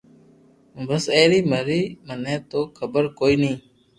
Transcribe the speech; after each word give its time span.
بس 0.87 1.03
اي 1.15 1.23
ري 1.31 1.39
مري 1.51 1.81
مني 2.07 2.35
تو 2.49 2.59
حبر 2.79 3.03
ڪوئي 3.19 3.35
ني 3.41 3.53